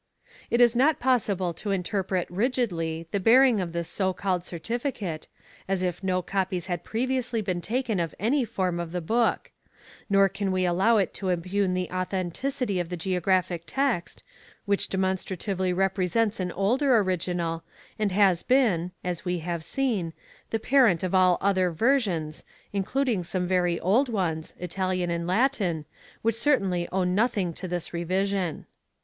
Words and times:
It 0.49 0.61
is 0.61 0.75
not 0.75 0.99
possible 0.99 1.53
to 1.53 1.69
interpret 1.69 2.27
rigidly 2.31 3.07
the 3.11 3.19
bearing 3.19 3.61
of 3.61 3.71
this 3.71 3.87
so 3.87 4.13
called 4.13 4.43
certificate, 4.43 5.27
as 5.67 5.83
if 5.83 6.01
no 6.03 6.23
copies 6.23 6.65
had 6.65 6.83
previously 6.83 7.39
been 7.39 7.61
taken 7.61 7.99
of 7.99 8.15
any 8.19 8.43
form 8.43 8.79
of 8.79 8.93
the 8.93 8.99
Book; 8.99 9.51
nor 10.09 10.27
can 10.27 10.51
we 10.51 10.65
allow 10.65 10.97
it 10.97 11.13
to 11.13 11.29
impugn 11.29 11.75
the 11.75 11.87
authenticity 11.91 12.79
of 12.79 12.89
the 12.89 12.97
Geographic 12.97 13.61
Text, 13.67 14.23
which 14.65 14.89
demonstratively 14.89 15.71
represents 15.71 16.39
an 16.39 16.51
older 16.53 16.97
original, 16.97 17.63
and 17.99 18.11
has 18.11 18.41
been 18.41 18.93
(as 19.03 19.23
we 19.23 19.37
have 19.37 19.63
seen) 19.63 20.13
the 20.49 20.57
parent 20.57 21.03
of 21.03 21.13
all 21.13 21.37
other 21.41 21.69
versions, 21.69 22.43
including 22.73 23.23
some 23.23 23.45
very 23.45 23.79
old 23.79 24.09
ones, 24.09 24.55
Italian 24.57 25.11
and 25.11 25.27
Latin, 25.27 25.85
which 26.23 26.33
certainly 26.35 26.89
owe 26.91 27.03
nothing 27.03 27.53
to 27.53 27.67
this 27.67 27.93
revision. 27.93 28.65